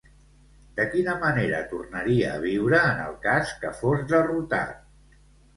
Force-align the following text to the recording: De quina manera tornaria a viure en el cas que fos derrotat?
De 0.79 0.85
quina 0.93 1.13
manera 1.23 1.59
tornaria 1.73 2.31
a 2.37 2.41
viure 2.47 2.79
en 2.95 3.05
el 3.05 3.15
cas 3.27 3.53
que 3.65 3.75
fos 3.83 4.05
derrotat? 4.15 4.77